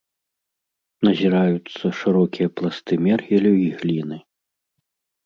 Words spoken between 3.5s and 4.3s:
і гліны.